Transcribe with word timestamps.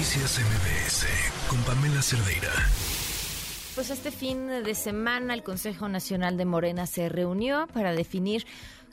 Noticias 0.00 0.40
MBS 0.40 1.06
con 1.46 1.58
Pamela 1.64 2.00
Cerdeira. 2.00 2.48
Pues 3.74 3.90
este 3.90 4.10
fin 4.10 4.46
de 4.48 4.74
semana 4.74 5.34
el 5.34 5.42
Consejo 5.42 5.90
Nacional 5.90 6.38
de 6.38 6.46
Morena 6.46 6.86
se 6.86 7.10
reunió 7.10 7.66
para 7.74 7.92
definir 7.92 8.46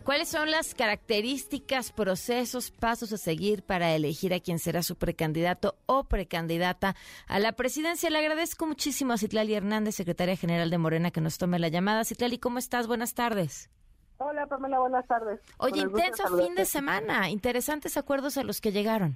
cuáles 0.04 0.28
son 0.28 0.52
las 0.52 0.76
características, 0.76 1.94
procesos, 1.94 2.72
pasos 2.72 3.14
a 3.14 3.18
seguir 3.18 3.64
para 3.64 3.96
elegir 3.96 4.34
a 4.34 4.42
quien 4.42 4.60
será 4.60 4.84
su 4.84 4.98
precandidato 4.98 5.78
o 5.86 6.04
precandidata 6.04 6.98
a 7.28 7.40
la 7.40 7.54
presidencia. 7.54 8.10
Le 8.10 8.20
agradezco 8.20 8.68
muchísimo 8.68 9.14
a 9.14 9.18
Citlali 9.18 9.54
Hernández, 9.54 9.96
secretaria 9.96 10.36
general 10.36 10.70
de 10.70 10.78
Morena, 10.78 11.12
que 11.12 11.22
nos 11.22 11.38
tome 11.38 11.58
la 11.58 11.70
llamada. 11.70 12.04
Citlali, 12.04 12.38
¿cómo 12.38 12.60
estás? 12.60 12.86
Buenas 12.86 13.14
tardes. 13.14 13.70
Hola, 14.18 14.46
Pamela, 14.48 14.80
buenas 14.80 15.08
tardes. 15.08 15.40
Oye, 15.58 15.80
intenso 15.80 16.38
fin 16.38 16.54
de 16.54 16.66
semana, 16.66 17.30
interesantes 17.30 17.96
acuerdos 17.96 18.36
a 18.38 18.44
los 18.44 18.60
que 18.60 18.74
llegaron. 18.74 19.16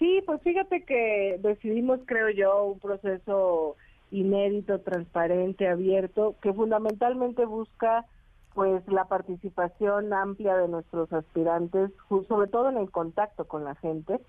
Sí, 0.00 0.22
pues 0.24 0.40
fíjate 0.40 0.82
que 0.84 1.38
decidimos, 1.42 2.00
creo 2.06 2.30
yo, 2.30 2.64
un 2.64 2.80
proceso 2.80 3.76
inédito, 4.10 4.80
transparente, 4.80 5.68
abierto, 5.68 6.36
que 6.40 6.54
fundamentalmente 6.54 7.44
busca 7.44 8.06
pues 8.54 8.82
la 8.88 9.04
participación 9.04 10.12
amplia 10.14 10.56
de 10.56 10.68
nuestros 10.68 11.12
aspirantes, 11.12 11.90
sobre 12.28 12.48
todo 12.48 12.70
en 12.70 12.78
el 12.78 12.90
contacto 12.90 13.46
con 13.46 13.62
la 13.62 13.74
gente, 13.74 14.20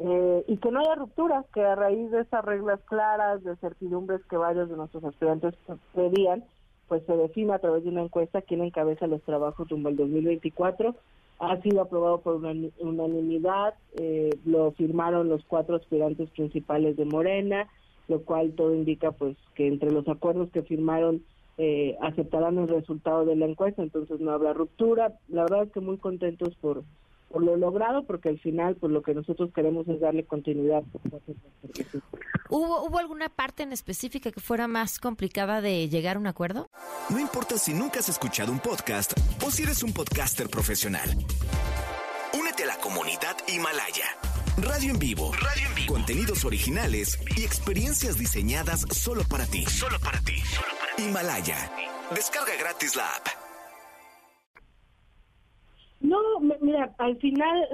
eh, 0.00 0.44
y 0.48 0.56
que 0.56 0.72
no 0.72 0.80
haya 0.80 0.96
rupturas, 0.96 1.46
que 1.54 1.62
a 1.62 1.76
raíz 1.76 2.10
de 2.10 2.22
esas 2.22 2.44
reglas 2.44 2.80
claras, 2.86 3.44
de 3.44 3.54
certidumbres 3.56 4.22
que 4.28 4.36
varios 4.36 4.68
de 4.68 4.76
nuestros 4.76 5.04
aspirantes 5.04 5.54
pedían, 5.94 6.42
pues 6.88 7.04
se 7.06 7.16
define 7.16 7.52
a 7.52 7.60
través 7.60 7.84
de 7.84 7.90
una 7.90 8.02
encuesta 8.02 8.42
quién 8.42 8.62
encabeza 8.62 9.06
los 9.06 9.22
trabajos 9.22 9.68
rumbo 9.68 9.90
al 9.90 9.96
2024 9.96 10.96
ha 11.40 11.60
sido 11.62 11.80
aprobado 11.80 12.20
por 12.20 12.36
unanimidad, 12.36 13.74
eh, 13.94 14.30
lo 14.44 14.72
firmaron 14.72 15.30
los 15.30 15.42
cuatro 15.46 15.76
aspirantes 15.76 16.28
principales 16.30 16.98
de 16.98 17.06
Morena, 17.06 17.66
lo 18.08 18.22
cual 18.22 18.52
todo 18.52 18.74
indica 18.74 19.12
pues 19.12 19.36
que 19.54 19.66
entre 19.66 19.90
los 19.90 20.06
acuerdos 20.06 20.50
que 20.50 20.62
firmaron 20.62 21.24
eh, 21.56 21.96
aceptarán 22.02 22.58
el 22.58 22.68
resultado 22.68 23.24
de 23.24 23.36
la 23.36 23.46
encuesta, 23.46 23.82
entonces 23.82 24.20
no 24.20 24.32
habrá 24.32 24.52
ruptura. 24.52 25.14
La 25.28 25.42
verdad 25.42 25.62
es 25.62 25.72
que 25.72 25.80
muy 25.80 25.96
contentos 25.96 26.54
por, 26.60 26.84
por 27.30 27.42
lo 27.42 27.56
logrado, 27.56 28.04
porque 28.04 28.28
al 28.28 28.38
final 28.38 28.76
pues 28.76 28.92
lo 28.92 29.00
que 29.00 29.14
nosotros 29.14 29.50
queremos 29.54 29.88
es 29.88 29.98
darle 29.98 30.24
continuidad. 30.24 30.82
¿Hubo, 32.50 32.84
¿Hubo 32.84 32.98
alguna 32.98 33.30
parte 33.30 33.62
en 33.62 33.72
específica 33.72 34.30
que 34.30 34.40
fuera 34.40 34.68
más 34.68 34.98
complicada 34.98 35.62
de 35.62 35.88
llegar 35.88 36.16
a 36.16 36.20
un 36.20 36.26
acuerdo? 36.26 36.68
No 37.08 37.18
importa 37.18 37.56
si 37.56 37.72
nunca 37.72 38.00
has 38.00 38.10
escuchado 38.10 38.52
un 38.52 38.58
podcast 38.58 39.12
o 39.44 39.50
si 39.50 39.62
eres 39.62 39.82
un 39.82 39.92
podcaster 39.92 40.48
profesional. 40.48 41.08
Únete 42.38 42.64
a 42.64 42.66
la 42.66 42.76
comunidad 42.76 43.36
Himalaya. 43.48 44.06
Radio 44.56 44.92
en 44.92 44.98
vivo. 44.98 45.32
Radio 45.32 45.68
en 45.68 45.74
vivo. 45.74 45.94
Contenidos 45.94 46.44
originales 46.44 47.18
y 47.36 47.44
experiencias 47.44 48.18
diseñadas 48.18 48.80
solo 48.92 49.22
para 49.28 49.46
ti. 49.46 49.64
Solo 49.66 49.98
para 50.00 50.20
ti. 50.20 50.34
Himalaya. 50.98 51.70
Descarga 52.14 52.52
gratis 52.58 52.96
la 52.96 53.06
app. 53.06 53.26
No, 56.00 56.18
mira, 56.60 56.94
al 56.98 57.18
final 57.18 57.68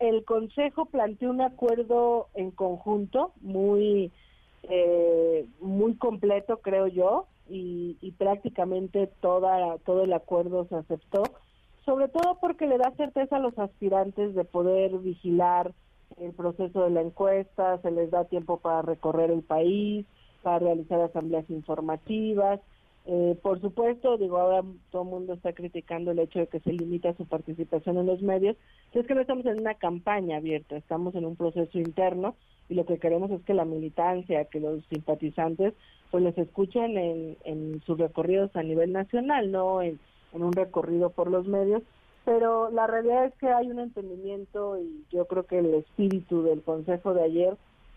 el, 0.00 0.24
Consejo 0.24 0.86
planteó 0.86 1.30
un 1.30 1.40
acuerdo 1.40 2.28
en 2.34 2.50
conjunto 2.50 3.32
muy 3.40 4.10
eh, 4.64 5.46
muy 5.60 5.94
completo, 5.96 6.58
creo 6.58 6.88
yo, 6.88 7.26
y, 7.48 8.14
prácticamente 8.18 9.06
toda 9.20 9.78
todo 9.78 10.04
el 10.04 10.12
acuerdo 10.12 10.66
se 10.68 10.76
aceptó, 10.76 11.22
sobre 11.84 12.08
todo 12.08 12.38
porque 12.40 12.66
le 12.66 12.78
da 12.78 12.90
certeza 12.96 13.36
a 13.36 13.40
los 13.40 13.58
aspirantes 13.58 14.34
de 14.34 14.44
poder 14.44 14.98
vigilar 14.98 15.72
el 16.16 16.32
proceso 16.32 16.84
de 16.84 16.90
la 16.90 17.02
encuesta, 17.02 17.78
se 17.82 17.90
les 17.90 18.10
da 18.10 18.24
tiempo 18.24 18.58
para 18.58 18.82
recorrer 18.82 19.30
el 19.30 19.42
país, 19.42 20.06
para 20.42 20.60
realizar 20.60 21.00
asambleas 21.00 21.48
informativas, 21.50 22.60
eh, 23.06 23.38
por 23.42 23.60
supuesto, 23.60 24.16
digo, 24.16 24.38
ahora 24.38 24.66
todo 24.90 25.02
el 25.02 25.08
mundo 25.08 25.34
está 25.34 25.52
criticando 25.52 26.12
el 26.12 26.18
hecho 26.20 26.38
de 26.38 26.46
que 26.46 26.60
se 26.60 26.72
limita 26.72 27.14
su 27.14 27.26
participación 27.26 27.98
en 27.98 28.06
los 28.06 28.22
medios. 28.22 28.56
Es 28.92 29.06
que 29.06 29.14
no 29.14 29.20
estamos 29.20 29.44
en 29.44 29.60
una 29.60 29.74
campaña 29.74 30.38
abierta, 30.38 30.76
estamos 30.76 31.14
en 31.14 31.26
un 31.26 31.36
proceso 31.36 31.78
interno 31.78 32.34
y 32.68 32.74
lo 32.74 32.86
que 32.86 32.98
queremos 32.98 33.30
es 33.30 33.42
que 33.42 33.52
la 33.52 33.66
militancia, 33.66 34.46
que 34.46 34.58
los 34.60 34.82
simpatizantes, 34.86 35.74
pues 36.10 36.24
les 36.24 36.38
escuchen 36.38 36.96
en, 36.96 37.36
en 37.44 37.82
sus 37.84 37.98
recorridos 37.98 38.54
a 38.56 38.62
nivel 38.62 38.92
nacional, 38.92 39.50
no 39.52 39.82
en, 39.82 39.98
un 40.32 40.52
recorrido 40.52 41.10
por 41.10 41.30
los 41.30 41.46
medios. 41.46 41.82
Pero 42.24 42.70
la 42.70 42.86
realidad 42.86 43.26
es 43.26 43.34
que 43.34 43.48
hay 43.48 43.70
un 43.70 43.80
entendimiento 43.80 44.78
y 44.78 45.04
yo 45.10 45.26
creo 45.26 45.44
que 45.44 45.58
el 45.58 45.74
espíritu 45.74 46.42
del 46.42 46.62
Consejo 46.62 47.12
de 47.12 47.22
ayer 47.22 47.56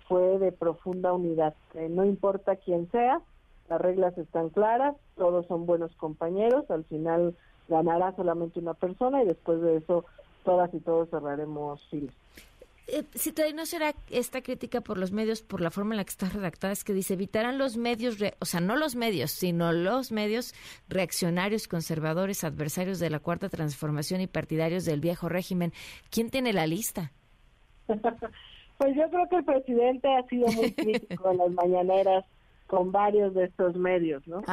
fue 0.10 0.38
de 0.38 0.52
profunda 0.52 1.14
unidad. 1.14 1.56
no 1.90 2.04
importa 2.04 2.58
quién 2.58 2.92
sea, 2.92 3.22
las 3.70 3.82
reglas 3.82 4.18
están 4.18 4.50
claras, 4.50 4.96
todos 5.16 5.46
son 5.48 5.66
buenos 5.66 5.96
compañeros, 5.96 6.70
al 6.70 6.86
final 6.86 7.36
ganará 7.68 8.16
solamente 8.16 8.60
una 8.60 8.74
persona 8.74 9.24
y 9.24 9.28
después 9.28 9.62
de 9.62 9.78
eso 9.78 10.06
todas 10.44 10.74
y 10.74 10.80
todos 10.80 11.10
cerraremos 11.10 11.82
filas. 11.90 12.16
Eh, 12.90 13.04
si 13.16 13.34
todavía 13.34 13.56
no 13.56 13.66
será 13.66 13.94
esta 14.10 14.42
crítica 14.42 14.80
por 14.80 14.98
los 14.98 15.12
medios, 15.12 15.42
por 15.42 15.60
la 15.60 15.72
forma 15.72 15.94
en 15.94 15.98
la 15.98 16.06
que 16.06 16.12
está 16.12 16.30
redactada, 16.30 16.72
es 16.72 16.86
que 16.86 16.94
dice, 16.94 17.16
evitarán 17.16 17.58
los 17.58 17.76
medios, 17.76 18.16
o 18.40 18.46
sea, 18.46 18.62
no 18.62 18.78
los 18.78 18.96
medios, 18.96 19.32
sino 19.32 19.74
los 19.74 20.14
medios 20.14 20.54
reaccionarios, 20.88 21.68
conservadores, 21.68 22.46
adversarios 22.46 23.00
de 23.00 23.10
la 23.10 23.20
Cuarta 23.20 23.50
Transformación 23.50 24.22
y 24.22 24.28
partidarios 24.28 24.86
del 24.86 25.02
viejo 25.02 25.28
régimen. 25.28 25.74
¿Quién 26.10 26.30
tiene 26.30 26.54
la 26.54 26.66
lista? 26.66 27.12
pues 27.88 28.96
yo 28.96 29.10
creo 29.10 29.28
que 29.30 29.36
el 29.36 29.44
presidente 29.44 30.08
ha 30.08 30.26
sido 30.28 30.48
muy 30.54 30.72
crítico 30.74 31.30
en 31.30 31.38
las 31.40 31.52
mañaneras 31.52 32.24
con 32.68 32.92
varios 32.92 33.34
de 33.34 33.46
estos 33.46 33.76
medios, 33.76 34.28
¿no? 34.28 34.44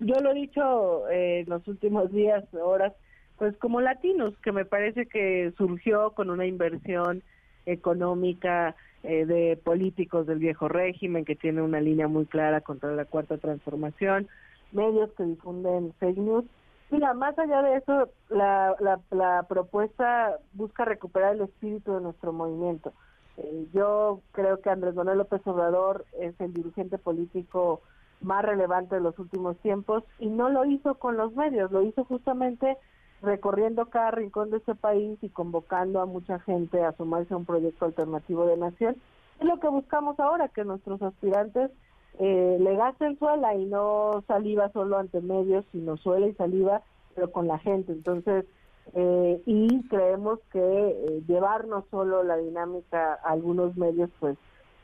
yo 0.00 0.20
lo 0.20 0.30
he 0.30 0.34
dicho 0.34 1.08
eh, 1.08 1.40
en 1.40 1.48
los 1.48 1.66
últimos 1.68 2.12
días, 2.12 2.44
horas, 2.52 2.92
pues 3.38 3.56
como 3.58 3.80
latinos, 3.80 4.34
que 4.42 4.52
me 4.52 4.64
parece 4.64 5.06
que 5.06 5.52
surgió 5.56 6.10
con 6.10 6.30
una 6.30 6.46
inversión 6.46 7.22
económica 7.66 8.74
eh, 9.02 9.26
de 9.26 9.56
políticos 9.62 10.26
del 10.26 10.38
viejo 10.38 10.68
régimen, 10.68 11.24
que 11.24 11.36
tiene 11.36 11.62
una 11.62 11.80
línea 11.80 12.08
muy 12.08 12.26
clara 12.26 12.60
contra 12.60 12.92
la 12.92 13.04
cuarta 13.04 13.38
transformación, 13.38 14.28
medios 14.72 15.10
que 15.12 15.24
difunden 15.24 15.92
fake 15.98 16.18
news. 16.18 16.44
Mira, 16.90 17.14
más 17.14 17.38
allá 17.38 17.62
de 17.62 17.76
eso, 17.76 18.08
la, 18.30 18.74
la, 18.80 19.00
la 19.10 19.44
propuesta 19.48 20.38
busca 20.52 20.84
recuperar 20.84 21.34
el 21.34 21.42
espíritu 21.42 21.94
de 21.94 22.00
nuestro 22.00 22.32
movimiento. 22.32 22.92
Eh, 23.38 23.68
yo 23.72 24.20
creo 24.32 24.60
que 24.60 24.70
Andrés 24.70 24.94
Manuel 24.94 25.18
López 25.18 25.46
Obrador 25.46 26.04
es 26.18 26.38
el 26.40 26.52
dirigente 26.54 26.98
político 26.98 27.80
más 28.20 28.44
relevante 28.44 28.94
de 28.94 29.00
los 29.02 29.18
últimos 29.18 29.56
tiempos 29.58 30.02
y 30.18 30.28
no 30.28 30.48
lo 30.48 30.64
hizo 30.64 30.94
con 30.94 31.16
los 31.16 31.34
medios, 31.34 31.70
lo 31.70 31.82
hizo 31.82 32.04
justamente 32.04 32.78
recorriendo 33.22 33.86
cada 33.86 34.10
rincón 34.10 34.50
de 34.50 34.58
ese 34.58 34.74
país 34.74 35.18
y 35.22 35.28
convocando 35.28 36.00
a 36.00 36.06
mucha 36.06 36.38
gente 36.40 36.82
a 36.82 36.92
sumarse 36.92 37.34
a 37.34 37.36
un 37.36 37.44
proyecto 37.44 37.84
alternativo 37.84 38.46
de 38.46 38.56
nación. 38.56 38.96
Es 39.40 39.46
lo 39.46 39.58
que 39.60 39.68
buscamos 39.68 40.18
ahora, 40.18 40.48
que 40.48 40.64
nuestros 40.64 41.00
aspirantes 41.02 41.70
eh, 42.18 42.56
le 42.58 42.76
gasten 42.76 43.18
suela 43.18 43.54
y 43.54 43.66
no 43.66 44.24
saliva 44.26 44.70
solo 44.70 44.98
ante 44.98 45.20
medios, 45.20 45.64
sino 45.72 45.96
suela 45.98 46.26
y 46.26 46.34
saliva, 46.34 46.82
pero 47.14 47.30
con 47.30 47.46
la 47.46 47.58
gente. 47.58 47.92
Entonces, 47.92 48.46
eh, 48.94 49.42
y 49.46 49.82
creemos 49.88 50.38
que 50.52 50.58
eh, 50.60 51.22
llevarnos 51.26 51.84
solo 51.90 52.22
la 52.22 52.36
dinámica 52.36 53.14
a 53.24 53.30
algunos 53.32 53.76
medios, 53.76 54.10
pues, 54.20 54.38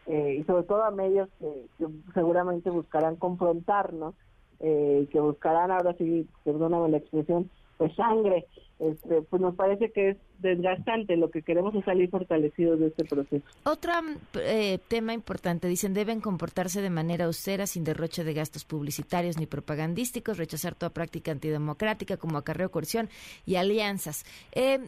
eh, 0.07 0.39
y 0.41 0.45
sobre 0.45 0.65
todo 0.65 0.83
a 0.83 0.91
medios 0.91 1.29
que, 1.39 1.67
seguramente 2.15 2.71
buscarán 2.71 3.17
confrontarnos, 3.17 4.15
que 4.61 5.19
buscarán, 5.19 5.73
ahora 5.73 5.93
sí, 5.99 6.29
perdóname 6.45 6.89
la 6.89 6.99
expresión, 6.99 7.51
pues 7.83 7.97
sangre, 7.97 8.47
este, 8.79 9.23
pues 9.23 9.43
nos 9.43 9.57
parece 9.57 9.91
que 9.91 10.11
es 10.11 10.17
desgastante. 10.39 11.17
Lo 11.17 11.33
que 11.33 11.43
queremos 11.43 11.75
es 11.75 11.85
salir 11.85 12.09
fortalecidos 12.11 12.79
de 12.79 12.87
este 12.87 13.05
proceso. 13.05 13.45
Otro 13.65 13.93
eh, 14.35 14.79
tema 14.87 15.15
importante, 15.15 15.67
dicen, 15.67 15.93
deben 15.93 16.21
comportarse 16.21 16.81
de 16.81 16.91
manera 16.91 17.25
austera, 17.25 17.67
sin 17.67 17.83
derroche 17.83 18.23
de 18.23 18.35
gastos 18.35 18.65
publicitarios 18.65 19.37
ni 19.37 19.47
propagandísticos, 19.47 20.39
rechazar 20.39 20.77
toda 20.77 20.91
práctica 20.91 21.33
antidemocrática 21.33 22.17
como 22.19 22.39
acarreo, 22.39 22.71
coerción 22.71 23.09
y 23.47 23.57
alianzas. 23.57 24.25
Eh, 24.53 24.79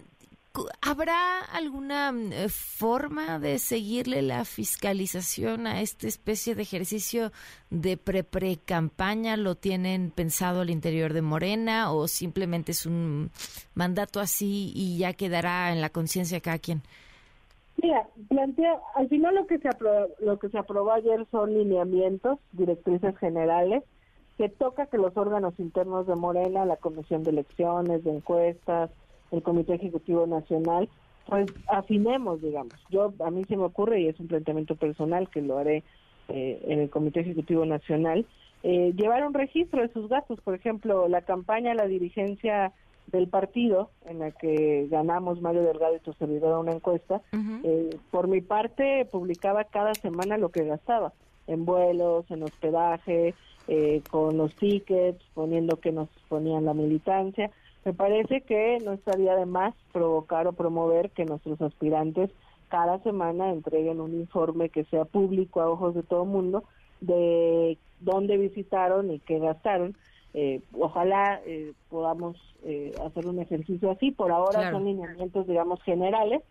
¿Habrá 0.80 1.40
alguna 1.40 2.12
mm, 2.12 2.32
eh, 2.32 2.48
forma 2.48 3.38
de 3.40 3.58
seguirle 3.58 4.22
la 4.22 4.44
fiscalización 4.44 5.66
a 5.66 5.80
esta 5.80 6.06
especie 6.06 6.54
de 6.54 6.62
ejercicio 6.62 7.32
de 7.70 7.96
pre-pre-campaña? 7.96 9.36
¿Lo 9.36 9.56
tienen 9.56 10.12
pensado 10.12 10.60
al 10.60 10.70
interior 10.70 11.12
de 11.12 11.22
Morena 11.22 11.92
o 11.92 12.06
simplemente 12.06 12.72
es 12.72 12.86
un 12.86 13.30
mandato 13.74 14.20
así 14.20 14.72
y 14.76 14.98
ya 14.98 15.14
quedará 15.14 15.72
en 15.72 15.80
la 15.80 15.90
conciencia 15.90 16.36
de 16.36 16.42
cada 16.42 16.58
quien? 16.58 16.82
Mira, 17.82 18.06
plantea, 18.28 18.78
al 18.94 19.08
final 19.08 19.34
lo 19.34 19.46
que 19.48 19.58
se 19.58 19.68
aprobó, 19.68 20.06
lo 20.20 20.38
que 20.38 20.48
se 20.48 20.58
aprobó 20.58 20.92
ayer 20.92 21.26
son 21.32 21.52
lineamientos, 21.52 22.38
directrices 22.52 23.18
generales 23.18 23.82
que 24.38 24.48
toca 24.48 24.86
que 24.86 24.98
los 24.98 25.16
órganos 25.16 25.58
internos 25.58 26.06
de 26.06 26.14
Morena, 26.14 26.64
la 26.64 26.76
Comisión 26.76 27.22
de 27.22 27.30
Elecciones, 27.30 28.04
de 28.04 28.10
Encuestas, 28.10 28.90
el 29.30 29.42
Comité 29.42 29.74
Ejecutivo 29.74 30.26
Nacional, 30.26 30.88
pues 31.26 31.46
afinemos, 31.68 32.42
digamos. 32.42 32.74
Yo 32.90 33.12
a 33.24 33.30
mí 33.30 33.44
se 33.44 33.56
me 33.56 33.64
ocurre 33.64 34.00
y 34.00 34.08
es 34.08 34.20
un 34.20 34.28
planteamiento 34.28 34.76
personal 34.76 35.28
que 35.28 35.42
lo 35.42 35.58
haré 35.58 35.82
eh, 36.28 36.62
en 36.66 36.80
el 36.80 36.90
Comité 36.90 37.20
Ejecutivo 37.20 37.64
Nacional, 37.64 38.26
eh, 38.62 38.94
llevar 38.96 39.26
un 39.26 39.34
registro 39.34 39.82
de 39.82 39.92
sus 39.92 40.08
gastos, 40.08 40.40
por 40.40 40.54
ejemplo, 40.54 41.06
la 41.08 41.22
campaña, 41.22 41.74
la 41.74 41.86
dirigencia 41.86 42.72
del 43.08 43.28
partido 43.28 43.90
en 44.06 44.20
la 44.20 44.30
que 44.30 44.88
ganamos 44.90 45.40
Mario 45.40 45.62
Delgado 45.62 45.96
y 45.96 46.00
tu 46.00 46.14
servidor 46.14 46.58
una 46.58 46.72
encuesta, 46.72 47.20
eh, 47.62 47.90
por 48.10 48.28
mi 48.28 48.40
parte 48.40 49.06
publicaba 49.10 49.64
cada 49.64 49.94
semana 49.94 50.38
lo 50.38 50.48
que 50.48 50.64
gastaba 50.64 51.12
en 51.46 51.66
vuelos, 51.66 52.30
en 52.30 52.42
hospedaje, 52.42 53.34
eh, 53.68 54.02
con 54.10 54.36
los 54.36 54.54
tickets, 54.56 55.22
poniendo 55.34 55.76
que 55.76 55.92
nos 55.92 56.08
ponían 56.28 56.64
la 56.64 56.74
militancia. 56.74 57.50
Me 57.84 57.92
parece 57.92 58.40
que 58.42 58.78
no 58.84 58.92
estaría 58.92 59.36
de 59.36 59.46
más 59.46 59.74
provocar 59.92 60.46
o 60.46 60.52
promover 60.52 61.10
que 61.10 61.24
nuestros 61.24 61.60
aspirantes 61.60 62.30
cada 62.68 62.98
semana 63.00 63.50
entreguen 63.50 64.00
un 64.00 64.14
informe 64.14 64.70
que 64.70 64.84
sea 64.84 65.04
público 65.04 65.60
a 65.60 65.70
ojos 65.70 65.94
de 65.94 66.02
todo 66.02 66.22
el 66.22 66.30
mundo 66.30 66.64
de 67.00 67.78
dónde 68.00 68.38
visitaron 68.38 69.10
y 69.10 69.18
qué 69.20 69.38
gastaron. 69.38 69.94
Eh, 70.32 70.62
ojalá 70.72 71.40
eh, 71.46 71.72
podamos 71.90 72.36
hacer 73.04 73.26
un 73.26 73.38
ejercicio 73.40 73.90
así. 73.90 74.10
Por 74.10 74.32
ahora 74.32 74.70
son 74.70 74.86
lineamientos, 74.86 75.46
digamos, 75.46 75.82
generales 75.82 76.42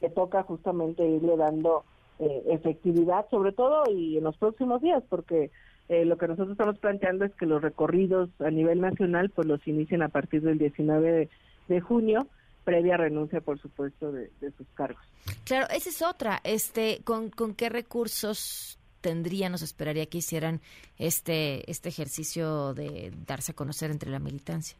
que 0.00 0.10
toca 0.10 0.42
justamente 0.42 1.08
irle 1.08 1.36
dando 1.36 1.84
efectividad, 2.18 3.28
sobre 3.30 3.52
todo 3.52 3.84
y 3.90 4.18
en 4.18 4.24
los 4.24 4.36
próximos 4.36 4.80
días, 4.80 5.02
porque 5.08 5.50
eh, 5.88 6.04
lo 6.04 6.16
que 6.16 6.28
nosotros 6.28 6.52
estamos 6.52 6.78
planteando 6.78 7.24
es 7.24 7.34
que 7.34 7.46
los 7.46 7.60
recorridos 7.60 8.30
a 8.40 8.50
nivel 8.50 8.80
nacional 8.80 9.30
pues 9.30 9.46
los 9.46 9.66
inicien 9.66 10.02
a 10.02 10.08
partir 10.08 10.42
del 10.42 10.58
19 10.58 11.28
de, 11.68 11.80
junio 11.80 12.26
previa 12.64 12.96
renuncia, 12.96 13.40
por 13.40 13.60
supuesto, 13.60 14.12
de, 14.12 14.30
sus 14.56 14.66
cargos. 14.74 15.02
Claro, 15.44 15.66
esa 15.74 15.90
es 15.90 16.00
otra. 16.00 16.40
Este, 16.44 17.00
¿con, 17.02 17.30
¿Con 17.30 17.54
qué 17.54 17.68
recursos 17.68 18.78
tendrían, 19.00 19.52
nos 19.52 19.62
esperaría 19.62 20.06
que 20.06 20.18
hicieran 20.18 20.60
este, 20.96 21.68
este 21.70 21.88
ejercicio 21.88 22.72
de 22.72 23.12
darse 23.26 23.52
a 23.52 23.54
conocer 23.54 23.90
entre 23.90 24.10
la 24.10 24.20
militancia? 24.20 24.78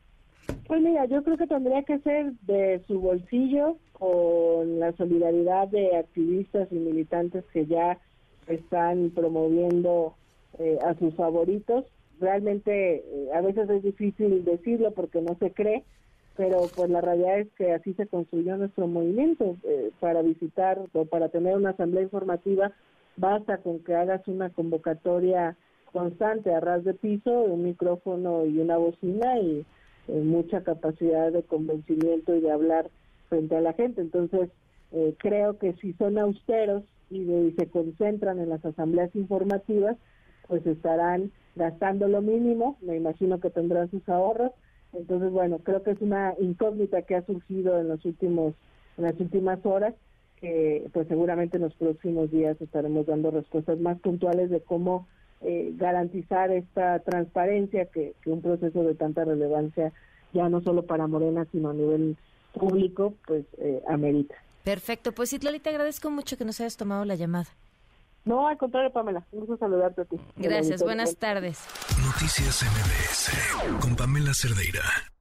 Pues 0.67 0.81
mira, 0.81 1.05
yo 1.07 1.23
creo 1.23 1.37
que 1.37 1.47
tendría 1.47 1.83
que 1.83 1.99
ser 2.01 2.33
de 2.43 2.83
su 2.87 3.01
bolsillo 3.01 3.77
con 3.93 4.81
la 4.81 4.93
solidaridad 4.93 5.69
de 5.69 5.97
activistas 5.97 6.69
y 6.71 6.77
militantes 6.77 7.45
que 7.53 7.67
ya 7.67 7.99
están 8.47 9.11
promoviendo 9.11 10.15
eh, 10.59 10.79
a 10.85 10.95
sus 10.95 11.15
favoritos. 11.15 11.85
Realmente 12.21 12.97
eh, 12.97 13.29
a 13.35 13.41
veces 13.41 13.69
es 13.69 13.83
difícil 13.83 14.45
decirlo 14.45 14.93
porque 14.93 15.21
no 15.21 15.37
se 15.39 15.53
cree, 15.53 15.85
pero 16.37 16.71
pues 16.75 16.91
la 16.91 17.01
realidad 17.01 17.41
es 17.41 17.49
que 17.53 17.73
así 17.73 17.95
se 17.95 18.07
construyó 18.07 18.57
nuestro 18.57 18.87
movimiento. 18.87 19.57
Eh, 19.65 19.91
para 20.01 20.23
visitar 20.23 20.81
o 20.93 21.05
para 21.05 21.29
tener 21.29 21.57
una 21.57 21.71
asamblea 21.71 22.03
informativa 22.03 22.73
basta 23.17 23.59
con 23.59 23.81
que 23.81 23.95
hagas 23.95 24.27
una 24.27 24.51
convocatoria 24.51 25.57
constante 25.93 26.53
a 26.53 26.61
ras 26.61 26.85
de 26.85 26.95
piso, 26.95 27.31
un 27.31 27.65
micrófono 27.65 28.47
y 28.47 28.59
una 28.59 28.79
bocina 28.79 29.39
y 29.39 29.65
mucha 30.09 30.63
capacidad 30.63 31.33
de 31.33 31.43
convencimiento 31.43 32.35
y 32.35 32.41
de 32.41 32.51
hablar 32.51 32.91
frente 33.29 33.57
a 33.57 33.61
la 33.61 33.73
gente. 33.73 34.01
Entonces, 34.01 34.51
creo 35.19 35.59
que 35.59 35.73
si 35.75 35.93
son 35.95 36.19
austeros 36.19 36.83
y, 37.11 37.21
y 37.21 37.53
se 37.59 37.67
concentran 37.69 38.39
en 38.39 38.49
las 38.49 38.65
asambleas 38.65 39.15
informativas, 39.15 39.97
pues 40.49 40.67
estarán 40.67 41.31
gastando 41.55 42.09
lo 42.09 42.21
mínimo, 42.21 42.77
me 42.83 42.97
imagino 42.97 43.41
que 43.41 43.51
tendrán 43.51 43.91
sus 43.91 44.07
ahorros. 44.09 44.53
Entonces, 44.93 45.31
bueno, 45.31 45.59
creo 45.59 45.83
que 45.83 45.93
es 45.93 46.01
una 46.01 46.35
incógnita 46.39 47.03
que 47.03 47.17
ha 47.17 47.25
surgido 47.25 47.81
en 47.81 47.89
los 47.89 48.05
últimos 48.05 48.55
en 48.99 49.05
las 49.05 49.19
últimas 49.19 49.65
horas 49.65 49.95
que 50.41 50.89
pues 50.93 51.07
seguramente 51.09 51.57
en 51.57 51.63
los 51.63 51.75
próximos 51.75 52.31
días 52.31 52.61
estaremos 52.61 53.07
dando 53.07 53.31
respuestas 53.31 53.79
más 53.79 53.99
puntuales 54.01 54.51
de 54.51 54.61
cómo 54.61 55.07
eh, 55.45 55.73
garantizar 55.77 56.51
esta 56.51 56.99
transparencia 57.01 57.87
que, 57.87 58.15
un 58.27 58.43
proceso 58.43 58.83
de 58.83 58.95
tanta 58.95 59.25
relevancia 59.25 59.93
ya 60.33 60.49
no 60.49 60.63
solo 60.63 60.85
para 60.87 61.07
Morena 61.07 61.47
sino 61.53 61.71
a 61.71 61.75
nivel 61.75 62.17
público 62.55 63.15
pues 63.27 63.45
eh, 63.59 63.83
amerita. 63.89 64.35
Perfecto, 64.65 65.13
pues 65.13 65.33
Itlali, 65.33 65.59
te 65.59 65.71
agradezco 65.71 66.11
mucho 66.11 66.37
que 66.37 66.45
nos 66.45 66.61
hayas 66.61 66.77
tomado 66.77 67.05
la 67.05 67.17
llamada. 67.17 67.49
No, 68.25 68.47
al 68.47 68.57
contrario, 68.57 68.93
Pamela. 68.93 69.25
Un 69.33 69.41
gusto 69.41 69.57
saludarte 69.57 70.03
a 70.03 70.05
ti. 70.05 70.17
Gracias, 70.37 70.83
buenas 70.83 71.17
tardes. 71.17 71.59
Noticias 72.05 72.63
MBS 72.63 73.81
con 73.81 73.97
Pamela 73.97 74.33
Cerdeira. 74.33 75.12